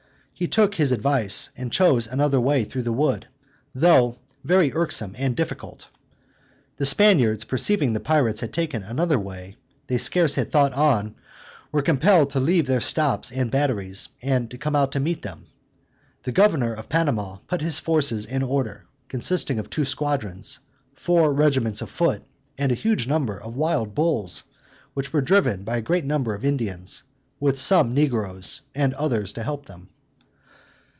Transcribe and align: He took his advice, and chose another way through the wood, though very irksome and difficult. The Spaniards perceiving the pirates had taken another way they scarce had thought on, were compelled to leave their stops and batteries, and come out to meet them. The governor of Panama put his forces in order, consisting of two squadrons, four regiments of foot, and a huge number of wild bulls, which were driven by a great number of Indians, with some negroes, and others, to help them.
He 0.33 0.47
took 0.47 0.73
his 0.73 0.91
advice, 0.91 1.51
and 1.55 1.71
chose 1.71 2.07
another 2.07 2.41
way 2.41 2.63
through 2.63 2.81
the 2.81 2.91
wood, 2.91 3.27
though 3.75 4.15
very 4.43 4.73
irksome 4.73 5.13
and 5.15 5.35
difficult. 5.35 5.87
The 6.77 6.85
Spaniards 6.87 7.43
perceiving 7.43 7.93
the 7.93 7.99
pirates 7.99 8.41
had 8.41 8.51
taken 8.51 8.81
another 8.81 9.19
way 9.19 9.57
they 9.85 9.99
scarce 9.99 10.33
had 10.33 10.51
thought 10.51 10.73
on, 10.73 11.13
were 11.71 11.83
compelled 11.83 12.31
to 12.31 12.39
leave 12.39 12.65
their 12.65 12.81
stops 12.81 13.31
and 13.31 13.51
batteries, 13.51 14.09
and 14.23 14.59
come 14.59 14.75
out 14.75 14.93
to 14.93 14.99
meet 14.99 15.21
them. 15.21 15.45
The 16.23 16.31
governor 16.31 16.73
of 16.73 16.89
Panama 16.89 17.37
put 17.45 17.61
his 17.61 17.77
forces 17.77 18.25
in 18.25 18.41
order, 18.41 18.85
consisting 19.09 19.59
of 19.59 19.69
two 19.69 19.85
squadrons, 19.85 20.57
four 20.95 21.31
regiments 21.31 21.83
of 21.83 21.91
foot, 21.91 22.23
and 22.57 22.71
a 22.71 22.75
huge 22.83 23.07
number 23.07 23.37
of 23.37 23.55
wild 23.57 23.93
bulls, 23.93 24.45
which 24.95 25.13
were 25.13 25.21
driven 25.21 25.63
by 25.63 25.77
a 25.77 25.81
great 25.81 26.03
number 26.03 26.33
of 26.33 26.43
Indians, 26.43 27.03
with 27.39 27.59
some 27.59 27.93
negroes, 27.93 28.61
and 28.73 28.95
others, 28.95 29.33
to 29.33 29.43
help 29.43 29.67
them. 29.67 29.89